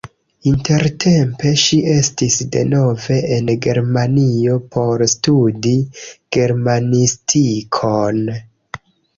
[0.51, 5.75] Intertempe ŝi estis denove en Germanio por studi
[6.39, 8.25] germanistikon.